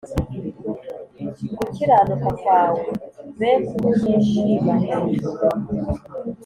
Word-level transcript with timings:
Gukiranuka 1.57 2.29
kwawe 2.41 2.81
be 3.39 3.51
kunyishima 3.69 4.73
hejuru 4.85 5.45